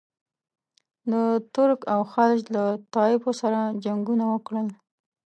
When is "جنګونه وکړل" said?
3.83-4.67